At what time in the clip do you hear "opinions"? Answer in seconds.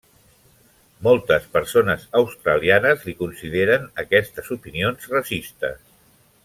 4.57-5.11